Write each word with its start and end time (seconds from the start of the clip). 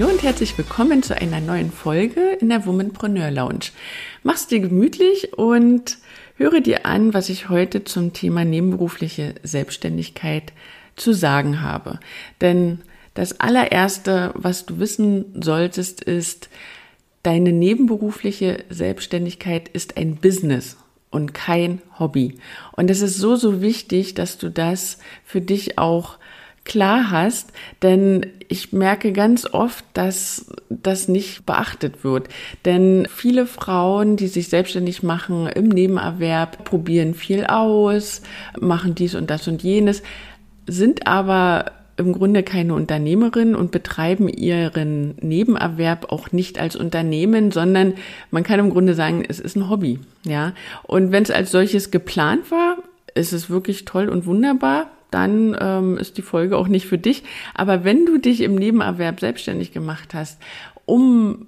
Hallo 0.00 0.12
und 0.12 0.22
herzlich 0.22 0.56
willkommen 0.56 1.02
zu 1.02 1.14
einer 1.14 1.42
neuen 1.42 1.70
Folge 1.70 2.38
in 2.40 2.48
der 2.48 2.64
Womanpreneur 2.64 3.30
Lounge. 3.30 3.66
Mach's 4.22 4.46
dir 4.46 4.60
gemütlich 4.60 5.36
und 5.36 5.98
höre 6.36 6.62
dir 6.62 6.86
an, 6.86 7.12
was 7.12 7.28
ich 7.28 7.50
heute 7.50 7.84
zum 7.84 8.14
Thema 8.14 8.46
nebenberufliche 8.46 9.34
Selbstständigkeit 9.42 10.54
zu 10.96 11.12
sagen 11.12 11.60
habe. 11.60 12.00
Denn 12.40 12.80
das 13.12 13.40
allererste, 13.40 14.32
was 14.36 14.64
du 14.64 14.78
wissen 14.78 15.38
solltest, 15.38 16.02
ist, 16.02 16.48
deine 17.22 17.52
nebenberufliche 17.52 18.64
Selbstständigkeit 18.70 19.68
ist 19.68 19.98
ein 19.98 20.16
Business 20.16 20.78
und 21.10 21.34
kein 21.34 21.82
Hobby. 21.98 22.38
Und 22.72 22.90
es 22.90 23.02
ist 23.02 23.18
so, 23.18 23.36
so 23.36 23.60
wichtig, 23.60 24.14
dass 24.14 24.38
du 24.38 24.50
das 24.50 24.96
für 25.26 25.42
dich 25.42 25.76
auch 25.76 26.16
klar 26.70 27.10
hast, 27.10 27.52
denn 27.82 28.26
ich 28.46 28.72
merke 28.72 29.12
ganz 29.12 29.44
oft, 29.44 29.84
dass 29.92 30.52
das 30.68 31.08
nicht 31.08 31.44
beachtet 31.44 32.04
wird. 32.04 32.28
Denn 32.64 33.08
viele 33.12 33.46
Frauen, 33.46 34.16
die 34.16 34.28
sich 34.28 34.48
selbstständig 34.48 35.02
machen 35.02 35.48
im 35.48 35.68
Nebenerwerb, 35.68 36.64
probieren 36.64 37.14
viel 37.14 37.44
aus, 37.44 38.22
machen 38.60 38.94
dies 38.94 39.16
und 39.16 39.30
das 39.30 39.48
und 39.48 39.64
jenes, 39.64 40.04
sind 40.64 41.08
aber 41.08 41.72
im 41.96 42.12
Grunde 42.12 42.44
keine 42.44 42.74
Unternehmerin 42.74 43.56
und 43.56 43.72
betreiben 43.72 44.28
ihren 44.28 45.16
Nebenerwerb 45.20 46.12
auch 46.12 46.30
nicht 46.30 46.60
als 46.60 46.76
Unternehmen, 46.76 47.50
sondern 47.50 47.94
man 48.30 48.44
kann 48.44 48.60
im 48.60 48.70
Grunde 48.70 48.94
sagen, 48.94 49.24
es 49.28 49.40
ist 49.40 49.56
ein 49.56 49.68
Hobby, 49.68 49.98
ja. 50.24 50.52
Und 50.84 51.10
wenn 51.10 51.24
es 51.24 51.32
als 51.32 51.50
solches 51.50 51.90
geplant 51.90 52.52
war, 52.52 52.76
ist 53.16 53.32
es 53.32 53.50
wirklich 53.50 53.86
toll 53.86 54.08
und 54.08 54.24
wunderbar 54.24 54.86
dann 55.10 55.56
ähm, 55.58 55.98
ist 55.98 56.18
die 56.18 56.22
Folge 56.22 56.56
auch 56.56 56.68
nicht 56.68 56.86
für 56.86 56.98
dich. 56.98 57.22
Aber 57.54 57.84
wenn 57.84 58.06
du 58.06 58.18
dich 58.18 58.40
im 58.40 58.54
Nebenerwerb 58.54 59.20
selbstständig 59.20 59.72
gemacht 59.72 60.14
hast, 60.14 60.40
um 60.86 61.46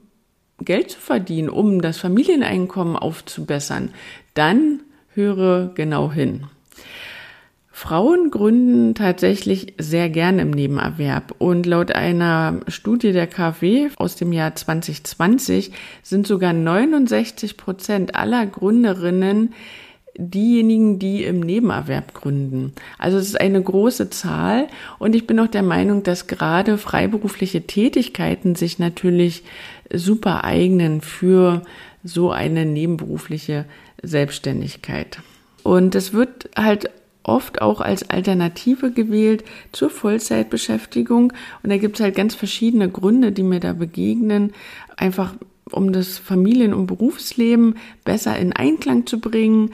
Geld 0.60 0.90
zu 0.90 1.00
verdienen, 1.00 1.48
um 1.48 1.82
das 1.82 1.98
Familieneinkommen 1.98 2.96
aufzubessern, 2.96 3.90
dann 4.34 4.80
höre 5.14 5.72
genau 5.74 6.12
hin. 6.12 6.46
Frauen 7.74 8.30
gründen 8.30 8.94
tatsächlich 8.94 9.74
sehr 9.78 10.08
gern 10.08 10.38
im 10.38 10.50
Nebenerwerb 10.50 11.34
und 11.38 11.66
laut 11.66 11.90
einer 11.90 12.60
Studie 12.68 13.12
der 13.12 13.26
KfW 13.26 13.88
aus 13.96 14.14
dem 14.14 14.32
Jahr 14.32 14.54
2020 14.54 15.72
sind 16.02 16.26
sogar 16.26 16.52
69 16.52 17.56
Prozent 17.56 18.14
aller 18.14 18.46
Gründerinnen 18.46 19.54
diejenigen, 20.16 20.98
die 20.98 21.24
im 21.24 21.40
Nebenerwerb 21.40 22.14
gründen. 22.14 22.72
Also 22.98 23.18
es 23.18 23.28
ist 23.28 23.40
eine 23.40 23.62
große 23.62 24.10
Zahl 24.10 24.68
und 24.98 25.14
ich 25.14 25.26
bin 25.26 25.40
auch 25.40 25.48
der 25.48 25.62
Meinung, 25.62 26.02
dass 26.02 26.26
gerade 26.26 26.78
freiberufliche 26.78 27.66
Tätigkeiten 27.66 28.54
sich 28.54 28.78
natürlich 28.78 29.42
super 29.92 30.44
eignen 30.44 31.00
für 31.00 31.62
so 32.04 32.30
eine 32.30 32.66
nebenberufliche 32.66 33.64
Selbstständigkeit. 34.02 35.20
Und 35.62 35.94
es 35.94 36.12
wird 36.12 36.50
halt 36.56 36.90
oft 37.22 37.62
auch 37.62 37.80
als 37.80 38.10
Alternative 38.10 38.90
gewählt 38.90 39.44
zur 39.70 39.90
Vollzeitbeschäftigung. 39.90 41.32
Und 41.62 41.70
da 41.70 41.76
gibt 41.76 41.96
es 41.96 42.02
halt 42.02 42.16
ganz 42.16 42.34
verschiedene 42.34 42.88
Gründe, 42.88 43.32
die 43.32 43.44
mir 43.44 43.60
da 43.60 43.72
begegnen. 43.72 44.52
Einfach 44.96 45.34
um 45.72 45.92
das 45.92 46.18
Familien- 46.18 46.74
und 46.74 46.86
Berufsleben 46.86 47.76
besser 48.04 48.36
in 48.38 48.52
Einklang 48.52 49.06
zu 49.06 49.20
bringen, 49.20 49.72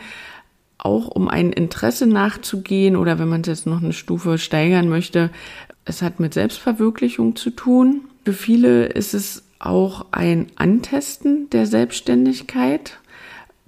auch 0.78 1.08
um 1.08 1.28
ein 1.28 1.52
Interesse 1.52 2.06
nachzugehen 2.06 2.96
oder 2.96 3.18
wenn 3.18 3.28
man 3.28 3.40
es 3.40 3.48
jetzt 3.48 3.66
noch 3.66 3.82
eine 3.82 3.92
Stufe 3.92 4.38
steigern 4.38 4.88
möchte, 4.88 5.30
es 5.84 6.02
hat 6.02 6.20
mit 6.20 6.34
Selbstverwirklichung 6.34 7.34
zu 7.34 7.50
tun. 7.50 8.02
Für 8.24 8.32
viele 8.32 8.86
ist 8.86 9.14
es 9.14 9.44
auch 9.58 10.06
ein 10.12 10.46
Antesten 10.56 11.50
der 11.50 11.66
Selbstständigkeit. 11.66 12.98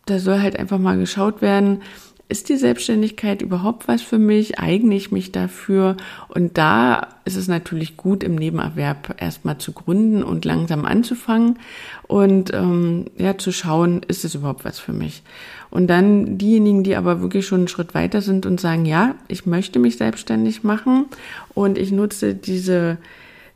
Da 0.06 0.18
soll 0.18 0.40
halt 0.40 0.58
einfach 0.58 0.78
mal 0.78 0.98
geschaut 0.98 1.42
werden, 1.42 1.82
ist 2.30 2.48
die 2.48 2.56
Selbstständigkeit 2.56 3.42
überhaupt 3.42 3.88
was 3.88 4.02
für 4.02 4.18
mich? 4.18 4.58
Eigne 4.60 4.94
ich 4.94 5.10
mich 5.10 5.32
dafür? 5.32 5.96
Und 6.28 6.56
da 6.58 7.08
ist 7.24 7.36
es 7.36 7.48
natürlich 7.48 7.96
gut, 7.96 8.22
im 8.22 8.36
Nebenerwerb 8.36 9.16
erstmal 9.20 9.58
zu 9.58 9.72
gründen 9.72 10.22
und 10.22 10.44
langsam 10.44 10.84
anzufangen 10.84 11.58
und 12.06 12.54
ähm, 12.54 13.06
ja 13.18 13.36
zu 13.36 13.50
schauen, 13.50 14.02
ist 14.06 14.24
es 14.24 14.36
überhaupt 14.36 14.64
was 14.64 14.78
für 14.78 14.92
mich? 14.92 15.22
Und 15.70 15.88
dann 15.88 16.38
diejenigen, 16.38 16.84
die 16.84 16.96
aber 16.96 17.20
wirklich 17.20 17.46
schon 17.46 17.60
einen 17.60 17.68
Schritt 17.68 17.94
weiter 17.94 18.22
sind 18.22 18.46
und 18.46 18.60
sagen, 18.60 18.86
ja, 18.86 19.16
ich 19.26 19.46
möchte 19.46 19.78
mich 19.78 19.96
selbstständig 19.96 20.62
machen 20.62 21.06
und 21.54 21.78
ich 21.78 21.90
nutze 21.90 22.34
diese 22.34 22.98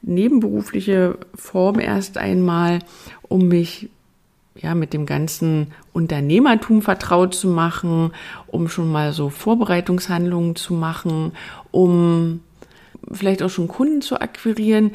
nebenberufliche 0.02 1.18
Form 1.34 1.78
erst 1.78 2.18
einmal, 2.18 2.80
um 3.22 3.48
mich 3.48 3.88
ja, 4.56 4.74
mit 4.74 4.92
dem 4.92 5.06
ganzen 5.06 5.68
Unternehmertum 5.92 6.82
vertraut 6.82 7.34
zu 7.34 7.48
machen, 7.48 8.12
um 8.46 8.68
schon 8.68 8.90
mal 8.90 9.12
so 9.12 9.30
Vorbereitungshandlungen 9.30 10.56
zu 10.56 10.74
machen, 10.74 11.32
um 11.70 12.40
vielleicht 13.10 13.42
auch 13.42 13.50
schon 13.50 13.68
Kunden 13.68 14.00
zu 14.00 14.20
akquirieren 14.20 14.92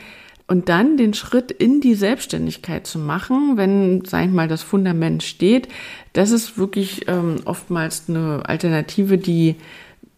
und 0.47 0.67
dann 0.67 0.97
den 0.97 1.13
Schritt 1.13 1.51
in 1.51 1.79
die 1.79 1.93
Selbstständigkeit 1.93 2.87
zu 2.87 2.97
machen, 2.97 3.55
wenn, 3.55 4.03
sag 4.05 4.25
ich 4.25 4.31
mal, 4.31 4.47
das 4.47 4.63
Fundament 4.63 5.21
steht. 5.21 5.67
Das 6.13 6.31
ist 6.31 6.57
wirklich 6.57 7.07
ähm, 7.07 7.35
oftmals 7.45 8.09
eine 8.09 8.41
Alternative, 8.45 9.19
die 9.19 9.57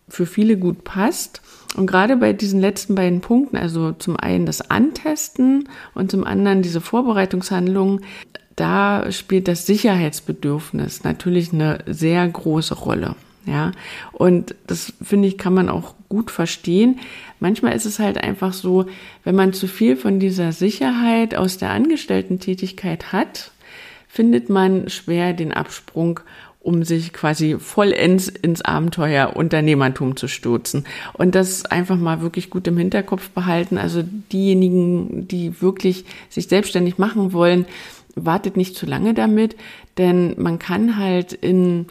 für 0.07 0.25
viele 0.25 0.57
gut 0.57 0.85
passt. 0.85 1.41
Und 1.75 1.87
gerade 1.87 2.15
bei 2.15 2.31
diesen 2.31 2.61
letzten 2.61 2.95
beiden 2.95 3.21
Punkten, 3.21 3.57
also 3.57 3.91
zum 3.93 4.15
einen 4.17 4.45
das 4.45 4.69
Antesten 4.69 5.67
und 5.95 6.11
zum 6.11 6.23
anderen 6.23 6.61
diese 6.61 6.81
Vorbereitungshandlungen, 6.81 8.01
da 8.55 9.11
spielt 9.11 9.47
das 9.47 9.65
Sicherheitsbedürfnis 9.65 11.03
natürlich 11.03 11.53
eine 11.53 11.79
sehr 11.87 12.27
große 12.27 12.75
Rolle. 12.75 13.15
Ja, 13.45 13.71
und 14.11 14.53
das 14.67 14.93
finde 15.01 15.27
ich, 15.27 15.39
kann 15.39 15.55
man 15.55 15.67
auch 15.67 15.95
gut 16.09 16.29
verstehen. 16.29 16.99
Manchmal 17.39 17.75
ist 17.75 17.85
es 17.85 17.97
halt 17.97 18.23
einfach 18.23 18.53
so, 18.53 18.85
wenn 19.23 19.33
man 19.33 19.51
zu 19.53 19.67
viel 19.67 19.95
von 19.95 20.19
dieser 20.19 20.51
Sicherheit 20.51 21.33
aus 21.33 21.57
der 21.57 21.71
Angestellten-Tätigkeit 21.71 23.11
hat, 23.11 23.51
findet 24.07 24.49
man 24.49 24.89
schwer 24.89 25.33
den 25.33 25.53
Absprung, 25.53 26.19
um 26.59 26.83
sich 26.83 27.11
quasi 27.11 27.57
vollends 27.57 28.27
ins 28.27 28.61
Abenteuer 28.61 29.35
Unternehmertum 29.35 30.15
zu 30.15 30.27
stürzen. 30.27 30.85
Und 31.13 31.33
das 31.33 31.65
einfach 31.65 31.97
mal 31.97 32.21
wirklich 32.21 32.51
gut 32.51 32.67
im 32.67 32.77
Hinterkopf 32.77 33.31
behalten. 33.31 33.79
Also 33.79 34.03
diejenigen, 34.31 35.27
die 35.27 35.61
wirklich 35.61 36.05
sich 36.29 36.47
selbstständig 36.47 36.99
machen 36.99 37.33
wollen, 37.33 37.65
wartet 38.15 38.57
nicht 38.57 38.75
zu 38.75 38.85
lange 38.85 39.13
damit, 39.13 39.55
denn 39.97 40.35
man 40.37 40.59
kann 40.59 40.97
halt 40.97 41.33
in 41.33 41.87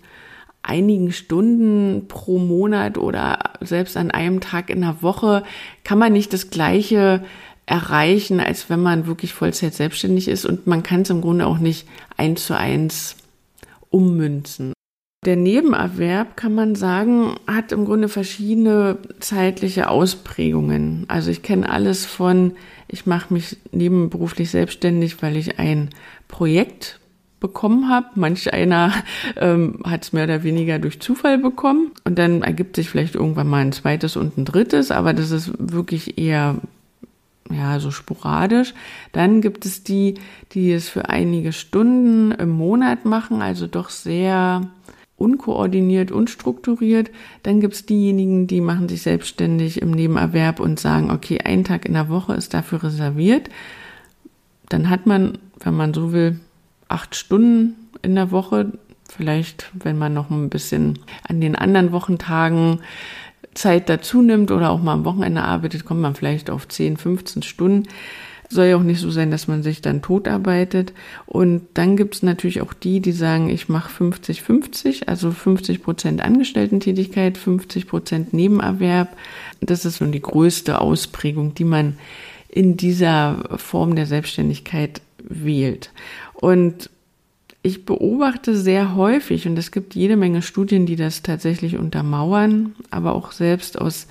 einigen 0.62 1.12
Stunden 1.12 2.06
pro 2.08 2.38
Monat 2.38 2.98
oder 2.98 3.38
selbst 3.60 3.96
an 3.96 4.10
einem 4.10 4.40
Tag 4.40 4.70
in 4.70 4.82
der 4.82 5.02
Woche 5.02 5.42
kann 5.84 5.98
man 5.98 6.12
nicht 6.12 6.32
das 6.32 6.50
gleiche 6.50 7.24
erreichen, 7.66 8.40
als 8.40 8.68
wenn 8.68 8.82
man 8.82 9.06
wirklich 9.06 9.32
Vollzeit 9.32 9.74
selbstständig 9.74 10.28
ist 10.28 10.44
und 10.44 10.66
man 10.66 10.82
kann 10.82 11.02
es 11.02 11.10
im 11.10 11.20
Grunde 11.20 11.46
auch 11.46 11.58
nicht 11.58 11.86
eins 12.16 12.46
zu 12.46 12.56
eins 12.56 13.16
ummünzen. 13.90 14.72
Der 15.26 15.36
Nebenerwerb, 15.36 16.34
kann 16.38 16.54
man 16.54 16.74
sagen, 16.74 17.34
hat 17.46 17.72
im 17.72 17.84
Grunde 17.84 18.08
verschiedene 18.08 18.96
zeitliche 19.18 19.90
Ausprägungen. 19.90 21.04
Also 21.08 21.30
ich 21.30 21.42
kenne 21.42 21.68
alles 21.68 22.06
von, 22.06 22.52
ich 22.88 23.04
mache 23.04 23.34
mich 23.34 23.58
nebenberuflich 23.70 24.50
selbstständig, 24.50 25.22
weil 25.22 25.36
ich 25.36 25.58
ein 25.58 25.90
Projekt 26.26 27.00
bekommen 27.38 27.90
habe. 27.90 28.06
Manch 28.14 28.50
einer 28.54 28.94
ähm, 29.36 29.80
hat 29.84 30.04
es 30.04 30.14
mehr 30.14 30.24
oder 30.24 30.42
weniger 30.42 30.78
durch 30.78 31.00
Zufall 31.00 31.36
bekommen. 31.36 31.90
Und 32.04 32.18
dann 32.18 32.40
ergibt 32.40 32.76
sich 32.76 32.88
vielleicht 32.88 33.14
irgendwann 33.14 33.48
mal 33.48 33.58
ein 33.60 33.72
zweites 33.72 34.16
und 34.16 34.38
ein 34.38 34.46
drittes, 34.46 34.90
aber 34.90 35.12
das 35.12 35.32
ist 35.32 35.52
wirklich 35.58 36.16
eher 36.16 36.56
ja, 37.50 37.78
so 37.78 37.90
sporadisch. 37.90 38.72
Dann 39.12 39.42
gibt 39.42 39.66
es 39.66 39.84
die, 39.84 40.14
die 40.52 40.72
es 40.72 40.88
für 40.88 41.10
einige 41.10 41.52
Stunden 41.52 42.32
im 42.32 42.48
Monat 42.48 43.04
machen, 43.04 43.42
also 43.42 43.66
doch 43.66 43.90
sehr 43.90 44.62
unkoordiniert, 45.20 46.10
unstrukturiert. 46.10 47.10
Dann 47.42 47.60
gibt 47.60 47.74
es 47.74 47.84
diejenigen, 47.84 48.46
die 48.46 48.62
machen 48.62 48.88
sich 48.88 49.02
selbstständig 49.02 49.82
im 49.82 49.90
Nebenerwerb 49.90 50.60
und 50.60 50.80
sagen, 50.80 51.10
okay, 51.10 51.40
ein 51.44 51.62
Tag 51.62 51.84
in 51.84 51.92
der 51.92 52.08
Woche 52.08 52.32
ist 52.32 52.54
dafür 52.54 52.82
reserviert. 52.82 53.50
Dann 54.70 54.88
hat 54.88 55.06
man, 55.06 55.36
wenn 55.62 55.76
man 55.76 55.92
so 55.92 56.12
will, 56.12 56.40
acht 56.88 57.14
Stunden 57.14 57.74
in 58.00 58.14
der 58.14 58.30
Woche. 58.30 58.72
Vielleicht, 59.08 59.70
wenn 59.74 59.98
man 59.98 60.14
noch 60.14 60.30
ein 60.30 60.48
bisschen 60.48 60.98
an 61.28 61.42
den 61.42 61.54
anderen 61.54 61.92
Wochentagen 61.92 62.80
Zeit 63.52 63.90
dazu 63.90 64.22
nimmt 64.22 64.50
oder 64.50 64.70
auch 64.70 64.80
mal 64.80 64.94
am 64.94 65.04
Wochenende 65.04 65.42
arbeitet, 65.42 65.84
kommt 65.84 66.00
man 66.00 66.14
vielleicht 66.14 66.48
auf 66.48 66.66
10, 66.66 66.96
15 66.96 67.42
Stunden. 67.42 67.88
Soll 68.52 68.66
ja 68.66 68.76
auch 68.76 68.82
nicht 68.82 69.00
so 69.00 69.12
sein, 69.12 69.30
dass 69.30 69.46
man 69.46 69.62
sich 69.62 69.80
dann 69.80 70.02
totarbeitet. 70.02 70.92
Und 71.26 71.62
dann 71.74 71.96
gibt 71.96 72.16
es 72.16 72.22
natürlich 72.24 72.60
auch 72.60 72.72
die, 72.72 72.98
die 72.98 73.12
sagen, 73.12 73.48
ich 73.48 73.68
mache 73.68 74.04
50-50, 74.04 75.06
also 75.06 75.30
50 75.30 75.82
Prozent 75.82 76.20
Angestellten-Tätigkeit, 76.20 77.38
50 77.38 77.86
Prozent 77.86 78.32
Nebenerwerb. 78.34 79.16
Das 79.60 79.84
ist 79.84 79.98
schon 79.98 80.10
die 80.10 80.20
größte 80.20 80.80
Ausprägung, 80.80 81.54
die 81.54 81.64
man 81.64 81.96
in 82.48 82.76
dieser 82.76 83.56
Form 83.56 83.94
der 83.94 84.06
Selbstständigkeit 84.06 85.00
wählt. 85.22 85.92
Und 86.34 86.90
ich 87.62 87.84
beobachte 87.84 88.56
sehr 88.56 88.96
häufig, 88.96 89.46
und 89.46 89.58
es 89.58 89.70
gibt 89.70 89.94
jede 89.94 90.16
Menge 90.16 90.42
Studien, 90.42 90.86
die 90.86 90.96
das 90.96 91.22
tatsächlich 91.22 91.76
untermauern, 91.76 92.74
aber 92.90 93.14
auch 93.14 93.32
selbst 93.32 93.78
aus 93.80 94.08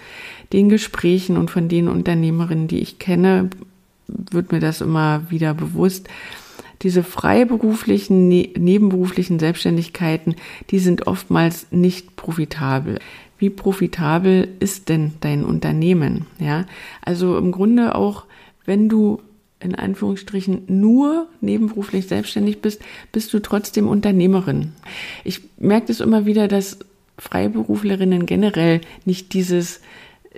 den 0.53 0.69
Gesprächen 0.69 1.35
und 1.35 1.49
von 1.49 1.67
den 1.67 1.87
Unternehmerinnen, 1.87 2.67
die 2.67 2.79
ich 2.79 2.99
kenne, 2.99 3.49
wird 4.31 4.51
mir 4.51 4.59
das 4.59 4.81
immer 4.81 5.29
wieder 5.29 5.53
bewusst. 5.53 6.07
Diese 6.81 7.03
freiberuflichen, 7.03 8.27
ne 8.27 8.53
nebenberuflichen 8.57 9.39
Selbstständigkeiten, 9.39 10.35
die 10.69 10.79
sind 10.79 11.07
oftmals 11.07 11.67
nicht 11.71 12.15
profitabel. 12.15 12.99
Wie 13.37 13.49
profitabel 13.49 14.47
ist 14.59 14.89
denn 14.89 15.13
dein 15.21 15.43
Unternehmen? 15.43 16.25
Ja, 16.39 16.65
also 17.01 17.37
im 17.37 17.51
Grunde 17.51 17.95
auch, 17.95 18.25
wenn 18.65 18.89
du 18.89 19.21
in 19.61 19.75
Anführungsstrichen 19.75 20.63
nur 20.67 21.27
nebenberuflich 21.41 22.07
selbstständig 22.07 22.61
bist, 22.61 22.81
bist 23.11 23.33
du 23.33 23.39
trotzdem 23.39 23.87
Unternehmerin. 23.87 24.73
Ich 25.23 25.41
merke 25.57 25.87
das 25.87 25.99
immer 25.99 26.25
wieder, 26.25 26.47
dass 26.47 26.79
Freiberuflerinnen 27.17 28.25
generell 28.25 28.81
nicht 29.03 29.33
dieses 29.33 29.81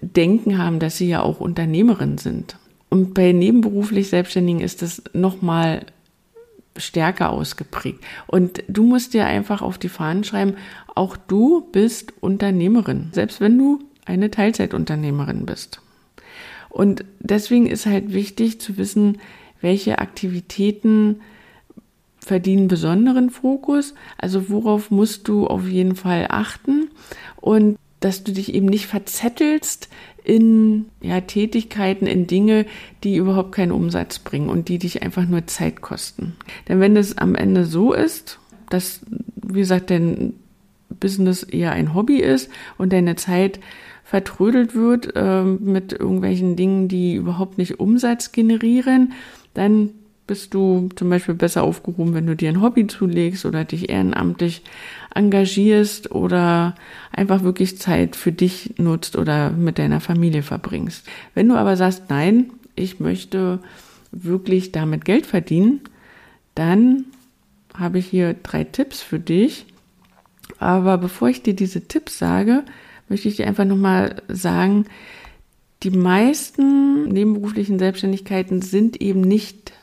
Denken 0.01 0.57
haben, 0.57 0.79
dass 0.79 0.97
sie 0.97 1.07
ja 1.07 1.21
auch 1.21 1.39
Unternehmerin 1.39 2.17
sind. 2.17 2.55
Und 2.91 3.13
bei 3.13 3.31
nebenberuflich 3.31 4.09
Selbstständigen 4.09 4.61
ist 4.61 4.81
das 4.81 5.01
nochmal 5.13 5.85
stärker 6.75 7.29
ausgeprägt. 7.31 8.03
Und 8.27 8.63
du 8.67 8.83
musst 8.83 9.13
dir 9.13 9.25
einfach 9.25 9.61
auf 9.61 9.77
die 9.77 9.89
Fahnen 9.89 10.25
schreiben, 10.25 10.55
auch 10.93 11.15
du 11.15 11.61
bist 11.71 12.13
Unternehmerin, 12.19 13.09
selbst 13.13 13.39
wenn 13.39 13.57
du 13.57 13.79
eine 14.05 14.29
Teilzeitunternehmerin 14.29 15.45
bist. 15.45 15.81
Und 16.69 17.05
deswegen 17.19 17.65
ist 17.65 17.85
halt 17.85 18.13
wichtig 18.13 18.59
zu 18.59 18.77
wissen, 18.77 19.19
welche 19.61 19.99
Aktivitäten 19.99 21.21
verdienen 22.19 22.67
besonderen 22.67 23.29
Fokus. 23.29 23.93
Also 24.17 24.49
worauf 24.49 24.91
musst 24.91 25.29
du 25.29 25.47
auf 25.47 25.65
jeden 25.65 25.95
Fall 25.95 26.27
achten 26.29 26.89
und 27.37 27.77
dass 28.01 28.23
du 28.23 28.33
dich 28.33 28.53
eben 28.53 28.65
nicht 28.65 28.87
verzettelst 28.87 29.87
in 30.23 30.85
ja, 31.01 31.21
Tätigkeiten, 31.21 32.07
in 32.07 32.27
Dinge, 32.27 32.65
die 33.03 33.15
überhaupt 33.15 33.53
keinen 33.53 33.71
Umsatz 33.71 34.19
bringen 34.19 34.49
und 34.49 34.69
die 34.69 34.77
dich 34.77 35.01
einfach 35.01 35.27
nur 35.27 35.47
Zeit 35.47 35.81
kosten. 35.81 36.35
Denn 36.67 36.79
wenn 36.79 36.95
es 36.95 37.17
am 37.17 37.35
Ende 37.35 37.65
so 37.65 37.93
ist, 37.93 38.39
dass, 38.69 39.01
wie 39.35 39.59
gesagt, 39.59 39.89
dein 39.89 40.33
Business 40.89 41.43
eher 41.43 41.71
ein 41.71 41.93
Hobby 41.93 42.17
ist 42.17 42.49
und 42.77 42.93
deine 42.93 43.15
Zeit 43.15 43.59
vertrödelt 44.03 44.75
wird 44.75 45.15
äh, 45.15 45.43
mit 45.43 45.93
irgendwelchen 45.93 46.55
Dingen, 46.55 46.87
die 46.87 47.15
überhaupt 47.15 47.57
nicht 47.57 47.79
Umsatz 47.79 48.31
generieren, 48.31 49.13
dann 49.53 49.91
bist 50.31 50.53
du 50.53 50.87
zum 50.95 51.09
Beispiel 51.09 51.35
besser 51.35 51.61
aufgehoben, 51.61 52.13
wenn 52.13 52.25
du 52.25 52.37
dir 52.37 52.47
ein 52.47 52.61
Hobby 52.61 52.87
zulegst 52.87 53.45
oder 53.45 53.65
dich 53.65 53.89
ehrenamtlich 53.89 54.61
engagierst 55.13 56.11
oder 56.11 56.73
einfach 57.11 57.43
wirklich 57.43 57.77
Zeit 57.77 58.15
für 58.15 58.31
dich 58.31 58.75
nutzt 58.77 59.17
oder 59.17 59.49
mit 59.49 59.77
deiner 59.77 59.99
Familie 59.99 60.41
verbringst. 60.41 61.05
Wenn 61.33 61.49
du 61.49 61.55
aber 61.55 61.75
sagst, 61.75 62.03
nein, 62.07 62.49
ich 62.75 63.01
möchte 63.01 63.59
wirklich 64.13 64.71
damit 64.71 65.03
Geld 65.03 65.25
verdienen, 65.25 65.81
dann 66.55 67.07
habe 67.77 67.99
ich 67.99 68.07
hier 68.07 68.33
drei 68.33 68.63
Tipps 68.63 69.01
für 69.01 69.19
dich. 69.19 69.65
Aber 70.59 70.97
bevor 70.97 71.27
ich 71.27 71.43
dir 71.43 71.57
diese 71.57 71.89
Tipps 71.89 72.17
sage, 72.17 72.63
möchte 73.09 73.27
ich 73.27 73.35
dir 73.35 73.47
einfach 73.47 73.65
nochmal 73.65 74.21
sagen, 74.29 74.85
die 75.83 75.91
meisten 75.91 77.09
nebenberuflichen 77.09 77.79
Selbstständigkeiten 77.79 78.61
sind 78.61 79.01
eben 79.01 79.19
nicht 79.19 79.73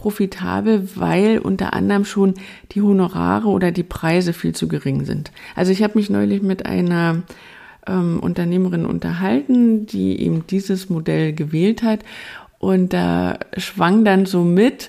profitabel, 0.00 0.88
weil 0.96 1.38
unter 1.38 1.74
anderem 1.74 2.06
schon 2.06 2.32
die 2.72 2.80
Honorare 2.80 3.48
oder 3.48 3.70
die 3.70 3.82
Preise 3.82 4.32
viel 4.32 4.54
zu 4.54 4.66
gering 4.66 5.04
sind. 5.04 5.30
Also 5.54 5.72
ich 5.72 5.82
habe 5.82 5.98
mich 5.98 6.08
neulich 6.08 6.40
mit 6.40 6.64
einer 6.64 7.22
ähm, 7.86 8.18
Unternehmerin 8.18 8.86
unterhalten, 8.86 9.84
die 9.84 10.18
eben 10.22 10.46
dieses 10.46 10.88
Modell 10.88 11.34
gewählt 11.34 11.82
hat 11.82 12.00
und 12.58 12.94
da 12.94 13.40
schwang 13.58 14.06
dann 14.06 14.24
so 14.24 14.42
mit, 14.42 14.88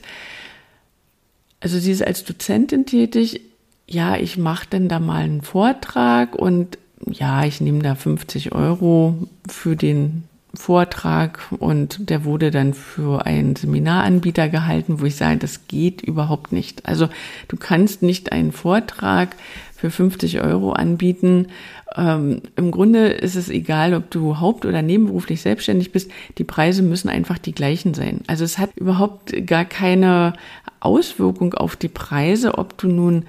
also 1.60 1.78
sie 1.78 1.92
ist 1.92 2.08
als 2.08 2.24
Dozentin 2.24 2.86
tätig, 2.86 3.42
ja, 3.88 4.16
ich 4.16 4.38
mache 4.38 4.68
dann 4.70 4.88
da 4.88 5.02
mal 5.02 5.24
einen 5.24 5.42
Vortrag 5.42 6.36
und 6.36 6.78
ja, 7.06 7.44
ich 7.44 7.60
nehme 7.60 7.84
da 7.84 7.96
50 7.96 8.54
Euro 8.54 9.28
für 9.46 9.76
den 9.76 10.24
Vortrag 10.54 11.40
und 11.60 12.10
der 12.10 12.26
wurde 12.26 12.52
dann 12.52 12.74
für 12.74 13.26
einen 13.26 13.56
Seminaranbieter 13.56 14.50
gehalten, 14.50 15.00
wo 15.00 15.06
ich 15.06 15.16
sage, 15.16 15.38
das 15.38 15.68
geht 15.68 16.02
überhaupt 16.02 16.52
nicht. 16.52 16.86
Also 16.86 17.08
du 17.48 17.56
kannst 17.56 18.02
nicht 18.02 18.34
einen 18.34 18.52
Vortrag 18.52 19.36
für 19.78 19.90
50 19.90 20.42
Euro 20.42 20.74
anbieten. 20.74 21.48
Ähm, 21.96 22.42
Im 22.56 22.72
Grunde 22.72 23.08
ist 23.08 23.36
es 23.36 23.50
egal, 23.50 23.94
ob 23.94 24.12
du 24.12 24.40
haupt- 24.40 24.66
oder 24.66 24.82
nebenberuflich 24.82 25.42
selbstständig 25.42 25.92
bist. 25.92 26.12
Die 26.38 26.44
Preise 26.44 26.84
müssen 26.84 27.10
einfach 27.10 27.38
die 27.38 27.54
gleichen 27.54 27.94
sein. 27.94 28.22
Also 28.28 28.44
es 28.44 28.58
hat 28.58 28.72
überhaupt 28.76 29.48
gar 29.48 29.66
keine 29.66 30.34
Auswirkung 30.82 31.54
auf 31.54 31.78
die 31.78 31.88
Preise, 31.88 32.58
ob 32.58 32.78
du 32.78 32.90
nun 32.90 33.26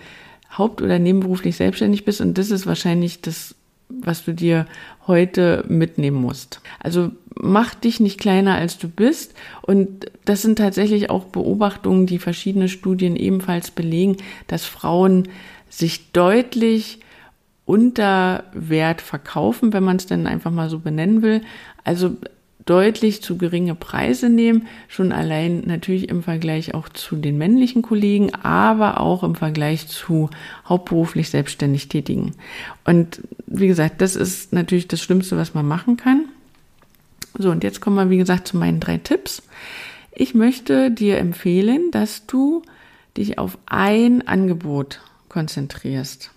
haupt- 0.59 0.83
oder 0.83 0.99
nebenberuflich 0.99 1.57
selbstständig 1.57 2.05
bist. 2.05 2.21
Und 2.21 2.37
das 2.37 2.51
ist 2.51 2.67
wahrscheinlich 2.67 3.23
das 3.23 3.55
was 4.01 4.25
du 4.25 4.33
dir 4.33 4.67
heute 5.07 5.65
mitnehmen 5.69 6.21
musst. 6.21 6.61
Also 6.79 7.11
mach 7.35 7.75
dich 7.75 8.01
nicht 8.01 8.19
kleiner, 8.19 8.55
als 8.55 8.79
du 8.79 8.89
bist. 8.89 9.35
Und 9.63 10.07
das 10.25 10.43
sind 10.43 10.57
tatsächlich 10.57 11.11
auch 11.11 11.25
Beobachtungen, 11.25 12.07
die 12.07 12.19
verschiedene 12.19 12.69
Studien 12.69 13.17
ebenfalls 13.17 13.71
belegen, 13.71 14.17
dass 14.47 14.65
Frauen 14.65 15.29
sich 15.69 16.13
deutlich 16.13 17.01
unter 17.65 18.45
Wert 18.53 19.01
verkaufen, 19.01 19.73
wenn 19.73 19.85
man 19.85 19.97
es 19.97 20.07
denn 20.07 20.27
einfach 20.27 20.51
mal 20.51 20.69
so 20.69 20.79
benennen 20.79 21.23
will. 21.23 21.43
Also 21.85 22.17
deutlich 22.67 23.23
zu 23.23 23.39
geringe 23.39 23.75
Preise 23.75 24.29
nehmen, 24.29 24.67
schon 24.89 25.13
allein 25.13 25.63
natürlich 25.67 26.09
im 26.09 26.23
Vergleich 26.23 26.75
auch 26.75 26.89
zu 26.89 27.17
den 27.17 27.39
männlichen 27.39 27.83
Kollegen, 27.83 28.35
aber 28.35 29.01
auch 29.01 29.25
im 29.25 29.35
Vergleich 29.35 29.89
zu 29.89 30.31
hauptberuflich 30.69 31.31
selbstständig 31.31 31.89
Tätigen. 31.89 32.35
Und 32.85 33.23
wie 33.47 33.67
gesagt, 33.67 34.01
das 34.01 34.17
ist 34.17 34.53
natürlich 34.53 34.89
das 34.89 35.01
Schlimmste, 35.01 35.37
was 35.37 35.55
man 35.55 35.67
machen 35.67 35.97
kann. 35.97 36.27
So, 37.39 37.51
und 37.51 37.65
jetzt 37.65 37.81
kommen 37.81 37.97
wir, 37.97 38.11
wie 38.11 38.19
gesagt, 38.19 38.49
zu 38.49 38.57
meinen 38.57 38.81
drei 38.81 38.99
Tipps. 38.99 39.43
Ich 40.15 40.35
möchte 40.35 40.91
dir 40.91 41.19
empfehlen, 41.19 41.91
dass 41.91 42.27
du 42.27 42.63
dich 43.17 43.39
auf 43.39 43.59
ein 43.67 44.27
Angebot 44.27 45.01
konzentrierst. 45.29 46.31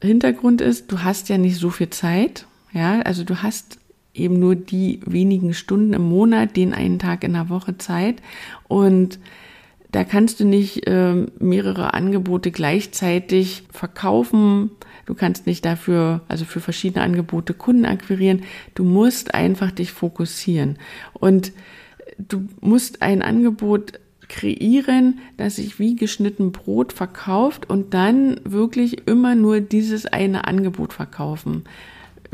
Hintergrund 0.00 0.60
ist, 0.60 0.92
du 0.92 1.02
hast 1.02 1.28
ja 1.28 1.38
nicht 1.38 1.58
so 1.58 1.70
viel 1.70 1.90
Zeit. 1.90 2.46
Ja, 2.72 3.00
also 3.00 3.24
du 3.24 3.42
hast 3.42 3.78
eben 4.18 4.38
nur 4.38 4.54
die 4.54 5.00
wenigen 5.04 5.54
Stunden 5.54 5.92
im 5.92 6.02
Monat, 6.02 6.56
den 6.56 6.74
einen 6.74 6.98
Tag 6.98 7.24
in 7.24 7.32
der 7.32 7.48
Woche 7.48 7.78
Zeit. 7.78 8.22
Und 8.68 9.18
da 9.92 10.04
kannst 10.04 10.40
du 10.40 10.44
nicht 10.44 10.86
äh, 10.86 11.26
mehrere 11.38 11.94
Angebote 11.94 12.50
gleichzeitig 12.50 13.64
verkaufen. 13.70 14.70
Du 15.06 15.14
kannst 15.14 15.46
nicht 15.46 15.64
dafür, 15.64 16.22
also 16.28 16.44
für 16.44 16.60
verschiedene 16.60 17.04
Angebote 17.04 17.54
Kunden 17.54 17.86
akquirieren. 17.86 18.42
Du 18.74 18.84
musst 18.84 19.34
einfach 19.34 19.70
dich 19.70 19.92
fokussieren. 19.92 20.78
Und 21.14 21.52
du 22.18 22.46
musst 22.60 23.02
ein 23.02 23.22
Angebot 23.22 24.00
kreieren, 24.28 25.20
das 25.36 25.56
sich 25.56 25.78
wie 25.78 25.94
geschnitten 25.94 26.50
Brot 26.50 26.92
verkauft 26.92 27.70
und 27.70 27.94
dann 27.94 28.40
wirklich 28.44 29.06
immer 29.06 29.36
nur 29.36 29.60
dieses 29.60 30.04
eine 30.06 30.48
Angebot 30.48 30.92
verkaufen 30.92 31.62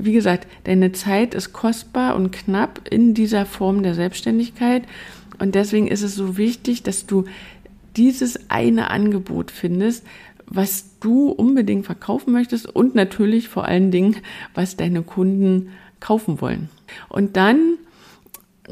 wie 0.05 0.13
gesagt, 0.13 0.47
deine 0.65 0.93
Zeit 0.93 1.35
ist 1.35 1.53
kostbar 1.53 2.17
und 2.17 2.33
knapp 2.33 2.89
in 2.91 3.15
dieser 3.15 3.47
Form 3.47 3.83
der 3.83 3.95
Selbstständigkeit. 3.95 4.83
Und 5.39 5.55
deswegen 5.55 5.89
ist 5.89 6.03
es 6.03 6.15
so 6.15 6.37
wichtig, 6.37 6.83
dass 6.83 7.07
du 7.07 7.25
dieses 7.97 8.51
eine 8.51 8.91
Angebot 8.91 9.51
findest, 9.51 10.05
was 10.47 10.99
du 11.01 11.29
unbedingt 11.29 11.87
verkaufen 11.87 12.33
möchtest 12.33 12.67
und 12.67 12.95
natürlich 12.95 13.49
vor 13.49 13.65
allen 13.65 13.91
Dingen, 13.91 14.17
was 14.55 14.77
deine 14.77 15.03
Kunden 15.03 15.71
kaufen 16.01 16.41
wollen. 16.41 16.69
Und 17.09 17.37
dann 17.37 17.79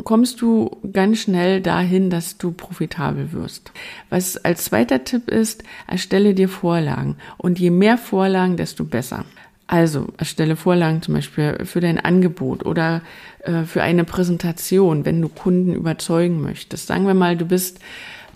kommst 0.04 0.40
du 0.40 0.78
ganz 0.92 1.18
schnell 1.18 1.60
dahin, 1.60 2.10
dass 2.10 2.38
du 2.38 2.52
profitabel 2.52 3.32
wirst. 3.32 3.72
Was 4.08 4.36
als 4.36 4.64
zweiter 4.64 5.04
Tipp 5.04 5.28
ist, 5.30 5.64
erstelle 5.86 6.34
dir 6.34 6.48
Vorlagen. 6.48 7.16
Und 7.38 7.58
je 7.58 7.70
mehr 7.70 7.98
Vorlagen, 7.98 8.56
desto 8.56 8.84
besser. 8.84 9.24
Also 9.70 10.08
erstelle 10.18 10.56
Vorlagen 10.56 11.00
zum 11.00 11.14
Beispiel 11.14 11.64
für 11.64 11.80
dein 11.80 12.00
Angebot 12.00 12.66
oder 12.66 13.02
äh, 13.44 13.62
für 13.62 13.84
eine 13.84 14.02
Präsentation, 14.02 15.04
wenn 15.04 15.22
du 15.22 15.28
Kunden 15.28 15.74
überzeugen 15.74 16.42
möchtest. 16.42 16.88
Sagen 16.88 17.06
wir 17.06 17.14
mal, 17.14 17.36
du 17.36 17.44
bist 17.44 17.78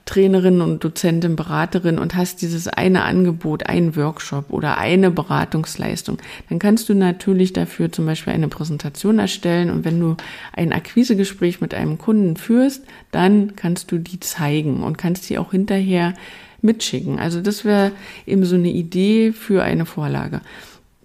Trainerin 0.05 0.61
und 0.61 0.85
Dozentin, 0.85 1.35
Beraterin 1.35 1.99
und 1.99 2.15
hast 2.15 2.41
dieses 2.41 2.69
eine 2.69 3.03
Angebot, 3.03 3.67
einen 3.67 3.97
Workshop 3.97 4.51
oder 4.51 4.79
eine 4.79 5.11
Beratungsleistung, 5.11 6.19
dann 6.51 6.61
kannst 6.61 6.89
du 6.89 6.95
natürlich 6.95 7.53
dafür 7.53 7.91
zum 7.91 8.07
Beispiel 8.07 8.33
eine 8.33 8.47
Präsentation 8.47 9.19
erstellen 9.19 9.71
und 9.71 9.85
wenn 9.85 9.99
du 9.99 10.17
ein 10.53 10.73
Akquisegespräch 10.73 11.61
mit 11.61 11.75
einem 11.75 11.99
Kunden 11.99 12.37
führst, 12.37 12.85
dann 13.11 13.57
kannst 13.57 13.91
du 13.91 13.99
die 13.99 14.21
zeigen 14.21 14.85
und 14.85 14.99
kannst 14.99 15.29
die 15.31 15.39
auch 15.39 15.51
hinterher 15.51 16.15
mitschicken. 16.63 17.19
Also 17.19 17.41
das 17.41 17.65
wäre 17.65 17.91
eben 18.25 18.45
so 18.45 18.55
eine 18.55 18.71
Idee 18.71 19.33
für 19.33 19.65
eine 19.65 19.85
Vorlage. 19.85 20.41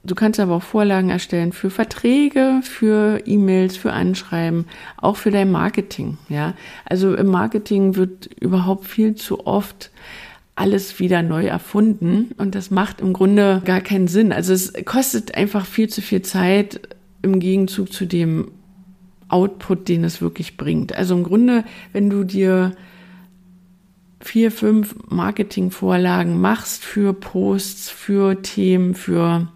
Du 0.03 0.15
kannst 0.15 0.39
aber 0.39 0.55
auch 0.55 0.63
Vorlagen 0.63 1.09
erstellen 1.09 1.51
für 1.51 1.69
Verträge, 1.69 2.61
für 2.63 3.21
E-Mails, 3.25 3.75
für 3.75 3.91
Anschreiben, 3.91 4.65
auch 4.97 5.17
für 5.17 5.29
dein 5.31 5.51
Marketing. 5.51 6.17
Ja, 6.29 6.53
also 6.85 7.13
im 7.15 7.27
Marketing 7.27 7.95
wird 7.95 8.27
überhaupt 8.39 8.85
viel 8.85 9.15
zu 9.15 9.45
oft 9.45 9.91
alles 10.55 10.99
wieder 10.99 11.21
neu 11.21 11.45
erfunden 11.45 12.31
und 12.37 12.53
das 12.53 12.69
macht 12.69 12.99
im 12.99 13.13
Grunde 13.13 13.61
gar 13.63 13.81
keinen 13.81 14.07
Sinn. 14.09 14.33
Also 14.33 14.53
es 14.53 14.73
kostet 14.85 15.35
einfach 15.35 15.65
viel 15.65 15.89
zu 15.89 16.01
viel 16.01 16.21
Zeit 16.21 16.81
im 17.21 17.39
Gegenzug 17.39 17.91
zu 17.93 18.05
dem 18.05 18.51
Output, 19.29 19.87
den 19.87 20.03
es 20.03 20.21
wirklich 20.21 20.57
bringt. 20.57 20.93
Also 20.93 21.15
im 21.15 21.23
Grunde, 21.23 21.63
wenn 21.93 22.09
du 22.09 22.23
dir 22.23 22.73
vier, 24.19 24.51
fünf 24.51 24.95
Marketingvorlagen 25.07 26.41
machst 26.41 26.83
für 26.83 27.13
Posts, 27.13 27.89
für 27.89 28.41
Themen, 28.41 28.95
für 28.95 29.47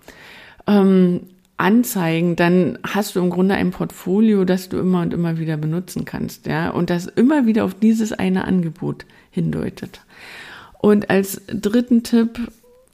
ähm, 0.68 1.22
Anzeigen, 1.58 2.36
dann 2.36 2.80
hast 2.84 3.16
du 3.16 3.20
im 3.20 3.30
Grunde 3.30 3.56
ein 3.56 3.72
Portfolio, 3.72 4.44
das 4.44 4.70
du 4.70 4.78
immer 4.78 5.02
und 5.02 5.14
immer 5.14 5.38
wieder 5.38 5.58
benutzen 5.58 6.04
kannst, 6.04 6.48
ja, 6.48 6.70
und 6.70 6.90
das 6.90 7.06
immer 7.06 7.46
wieder 7.46 7.64
auf 7.64 7.74
dieses 7.76 8.12
eine 8.12 8.46
Angebot 8.46 9.06
hindeutet. 9.32 10.02
Und 10.80 11.10
als 11.10 11.42
dritten 11.48 12.04
Tipp, 12.04 12.40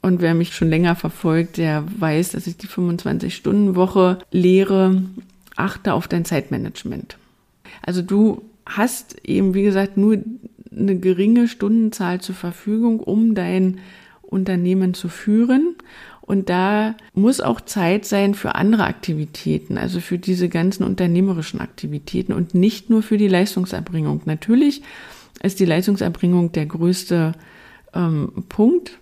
und 0.02 0.20
wer 0.20 0.34
mich 0.34 0.54
schon 0.54 0.68
länger 0.68 0.94
verfolgt, 0.94 1.56
der 1.56 1.84
weiß, 1.98 2.30
dass 2.30 2.46
ich 2.46 2.56
die 2.56 2.68
25-Stunden-Woche 2.68 4.18
lehre, 4.30 5.02
achte 5.56 5.94
auf 5.94 6.06
dein 6.06 6.24
Zeitmanagement. 6.24 7.18
Also 7.82 8.02
du 8.02 8.42
hast 8.66 9.16
eben, 9.24 9.54
wie 9.54 9.62
gesagt, 9.62 9.96
nur 9.96 10.18
eine 10.70 10.96
geringe 10.98 11.48
Stundenzahl 11.48 12.20
zur 12.20 12.34
Verfügung, 12.34 13.00
um 13.00 13.34
dein 13.34 13.78
Unternehmen 14.22 14.94
zu 14.94 15.08
führen. 15.08 15.74
Und 16.30 16.48
da 16.48 16.94
muss 17.12 17.40
auch 17.40 17.60
Zeit 17.60 18.04
sein 18.04 18.34
für 18.34 18.54
andere 18.54 18.84
Aktivitäten, 18.84 19.76
also 19.76 19.98
für 19.98 20.16
diese 20.16 20.48
ganzen 20.48 20.84
unternehmerischen 20.84 21.60
Aktivitäten 21.60 22.32
und 22.32 22.54
nicht 22.54 22.88
nur 22.88 23.02
für 23.02 23.18
die 23.18 23.26
Leistungserbringung. 23.26 24.20
Natürlich 24.26 24.82
ist 25.42 25.58
die 25.58 25.64
Leistungserbringung 25.64 26.52
der 26.52 26.66
größte 26.66 27.32
ähm, 27.94 28.44
Punkt, 28.48 29.00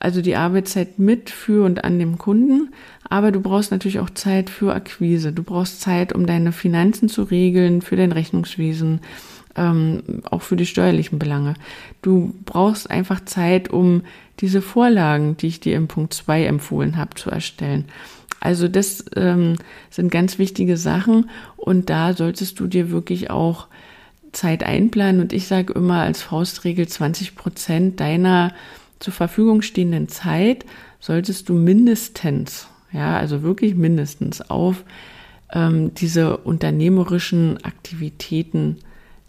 also 0.00 0.22
die 0.22 0.34
Arbeitszeit 0.34 0.98
mit, 0.98 1.28
für 1.28 1.66
und 1.66 1.84
an 1.84 1.98
dem 1.98 2.16
Kunden. 2.16 2.72
Aber 3.06 3.32
du 3.32 3.42
brauchst 3.42 3.70
natürlich 3.70 4.00
auch 4.00 4.08
Zeit 4.08 4.48
für 4.48 4.72
Akquise. 4.72 5.34
Du 5.34 5.42
brauchst 5.42 5.82
Zeit, 5.82 6.14
um 6.14 6.24
deine 6.24 6.52
Finanzen 6.52 7.10
zu 7.10 7.24
regeln, 7.24 7.82
für 7.82 7.96
dein 7.96 8.12
Rechnungswesen, 8.12 9.00
ähm, 9.56 10.22
auch 10.30 10.42
für 10.42 10.56
die 10.56 10.66
steuerlichen 10.66 11.18
Belange. 11.18 11.54
Du 12.00 12.34
brauchst 12.44 12.90
einfach 12.90 13.24
Zeit, 13.24 13.70
um 13.70 14.02
diese 14.40 14.62
Vorlagen, 14.62 15.36
die 15.36 15.48
ich 15.48 15.60
dir 15.60 15.76
im 15.76 15.88
Punkt 15.88 16.14
2 16.14 16.46
empfohlen 16.46 16.96
habe, 16.96 17.14
zu 17.14 17.30
erstellen. 17.30 17.86
Also 18.40 18.66
das 18.66 19.04
ähm, 19.14 19.56
sind 19.90 20.10
ganz 20.10 20.38
wichtige 20.38 20.76
Sachen 20.76 21.30
und 21.56 21.90
da 21.90 22.12
solltest 22.12 22.58
du 22.58 22.66
dir 22.66 22.90
wirklich 22.90 23.30
auch 23.30 23.68
Zeit 24.32 24.64
einplanen. 24.64 25.20
Und 25.20 25.32
ich 25.32 25.46
sage 25.46 25.74
immer 25.74 26.00
als 26.00 26.22
Faustregel 26.22 26.88
20 26.88 27.36
Prozent 27.36 28.00
deiner 28.00 28.52
zur 28.98 29.12
Verfügung 29.12 29.62
stehenden 29.62 30.08
Zeit 30.08 30.64
solltest 31.00 31.48
du 31.48 31.54
mindestens, 31.54 32.68
ja, 32.92 33.16
also 33.16 33.42
wirklich 33.42 33.74
mindestens 33.74 34.40
auf 34.40 34.84
ähm, 35.52 35.94
diese 35.94 36.38
unternehmerischen 36.38 37.62
Aktivitäten 37.64 38.78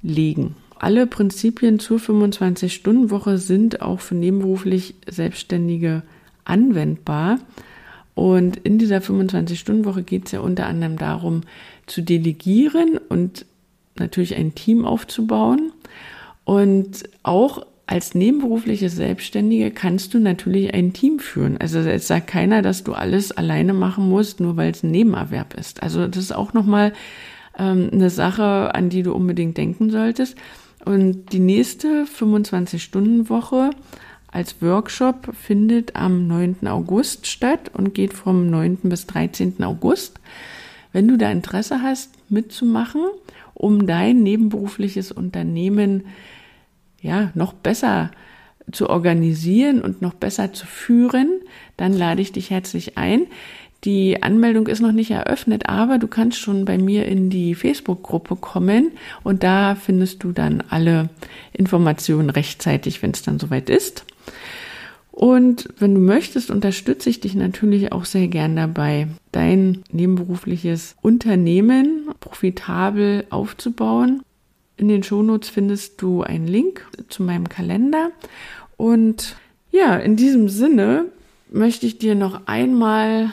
legen. 0.04 0.56
Alle 0.78 1.08
Prinzipien 1.08 1.80
zur 1.80 1.98
25-Stunden-Woche 1.98 3.38
sind 3.38 3.82
auch 3.82 4.02
für 4.02 4.16
nebenberuflich 4.16 4.96
Selbstständige 5.10 6.04
anwendbar. 6.46 7.40
Und 8.16 8.58
in 8.58 8.78
dieser 8.78 8.98
25-Stunden-Woche 8.98 10.04
geht 10.04 10.26
es 10.26 10.34
ja 10.34 10.42
unter 10.42 10.68
anderem 10.68 10.98
darum, 10.98 11.42
zu 11.88 12.02
delegieren 12.02 13.00
und 13.10 13.46
natürlich 13.98 14.36
ein 14.36 14.56
Team 14.56 14.86
aufzubauen. 14.86 15.72
Und 16.44 17.04
auch 17.24 17.66
als 17.86 18.16
nebenberufliche 18.16 18.90
Selbstständige 18.90 19.72
kannst 19.72 20.14
du 20.14 20.20
natürlich 20.20 20.74
ein 20.74 20.94
Team 20.94 21.20
führen. 21.20 21.58
Also 21.58 21.80
es 21.80 22.08
sagt 22.08 22.28
keiner, 22.28 22.62
dass 22.62 22.84
du 22.84 22.94
alles 22.94 23.32
alleine 23.32 23.74
machen 23.74 24.10
musst, 24.10 24.40
nur 24.40 24.58
weil 24.58 24.72
es 24.72 24.84
ein 24.84 24.92
Nebenerwerb 24.92 25.54
ist. 25.54 25.84
Also 25.84 26.08
das 26.08 26.24
ist 26.24 26.36
auch 26.36 26.54
nochmal 26.54 26.94
ähm, 27.58 27.90
eine 27.92 28.10
Sache, 28.10 28.74
an 28.74 28.90
die 28.90 29.04
du 29.04 29.14
unbedingt 29.14 29.58
denken 29.58 29.90
solltest. 29.90 30.38
Und 30.86 31.32
die 31.32 31.40
nächste 31.40 32.06
25-Stunden-Woche 32.06 33.72
als 34.32 34.62
Workshop 34.62 35.30
findet 35.36 35.96
am 35.96 36.28
9. 36.28 36.68
August 36.68 37.28
statt 37.28 37.72
und 37.74 37.94
geht 37.94 38.14
vom 38.14 38.50
9. 38.50 38.78
bis 38.84 39.06
13. 39.06 39.64
August. 39.64 40.20
Wenn 40.92 41.08
du 41.08 41.18
da 41.18 41.32
Interesse 41.32 41.82
hast, 41.82 42.12
mitzumachen, 42.30 43.02
um 43.54 43.86
dein 43.86 44.24
nebenberufliches 44.24 45.12
Unternehmen 45.12 46.06
ja 47.02 47.32
noch 47.36 47.54
besser 47.54 48.12
zu 48.72 48.90
organisieren 48.90 49.82
und 49.82 50.02
noch 50.02 50.14
besser 50.14 50.54
zu 50.54 50.66
führen, 50.66 51.42
dann 51.78 51.94
lade 51.94 52.22
ich 52.22 52.32
dich 52.32 52.50
herzlich 52.50 52.98
ein. 52.98 53.28
Die 53.84 54.24
Anmeldung 54.24 54.68
ist 54.68 54.80
noch 54.80 54.94
nicht 54.94 55.12
eröffnet, 55.12 55.68
aber 55.68 55.98
du 55.98 56.08
kannst 56.08 56.40
schon 56.40 56.64
bei 56.64 56.78
mir 56.78 57.06
in 57.06 57.30
die 57.30 57.54
Facebook-Gruppe 57.54 58.38
kommen 58.38 58.92
und 59.24 59.44
da 59.44 59.76
findest 59.76 60.24
du 60.24 60.32
dann 60.32 60.64
alle 60.70 61.10
Informationen 61.52 62.30
rechtzeitig, 62.30 63.04
wenn 63.04 63.12
es 63.12 63.24
dann 63.24 63.40
soweit 63.40 63.70
ist. 63.70 64.06
Und 65.12 65.70
wenn 65.78 65.94
du 65.94 66.02
möchtest, 66.02 66.50
unterstütze 66.50 67.10
ich 67.10 67.20
dich 67.20 67.36
natürlich 67.36 67.92
auch 67.92 68.06
sehr 68.06 68.28
gern 68.28 68.56
dabei, 68.56 69.08
dein 69.32 69.84
nebenberufliches 69.92 70.96
Unternehmen 71.02 72.10
profitabel 72.20 73.26
aufzubauen. 73.30 74.24
In 74.76 74.88
den 74.88 75.04
Shownotes 75.04 75.50
findest 75.50 76.02
du 76.02 76.24
einen 76.24 76.48
Link 76.48 76.88
zu 77.10 77.22
meinem 77.22 77.48
Kalender. 77.48 78.10
Und 78.76 79.36
ja, 79.72 79.98
in 79.98 80.16
diesem 80.16 80.50
Sinne 80.50 81.06
möchte 81.52 81.86
ich 81.86 82.00
dir 82.00 82.16
noch 82.16 82.48
einmal 82.48 83.32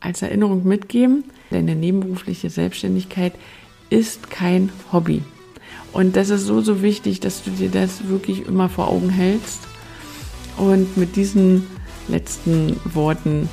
als 0.00 0.22
Erinnerung 0.22 0.66
mitgeben, 0.66 1.24
deine 1.50 1.76
nebenberufliche 1.76 2.50
Selbstständigkeit 2.50 3.34
ist 3.90 4.30
kein 4.30 4.70
Hobby. 4.92 5.22
Und 5.92 6.16
das 6.16 6.30
ist 6.30 6.44
so, 6.44 6.60
so 6.60 6.82
wichtig, 6.82 7.20
dass 7.20 7.42
du 7.42 7.50
dir 7.50 7.68
das 7.68 8.08
wirklich 8.08 8.46
immer 8.46 8.68
vor 8.68 8.88
Augen 8.88 9.10
hältst. 9.10 9.60
Und 10.56 10.96
mit 10.96 11.16
diesen 11.16 11.66
letzten 12.08 12.76
Worten 12.84 13.48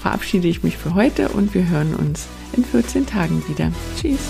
verabschiede 0.00 0.48
ich 0.48 0.62
mich 0.62 0.76
für 0.76 0.94
heute 0.94 1.30
und 1.30 1.54
wir 1.54 1.68
hören 1.68 1.94
uns 1.94 2.26
in 2.52 2.64
14 2.64 3.06
Tagen 3.06 3.42
wieder. 3.48 3.72
Tschüss. 4.00 4.20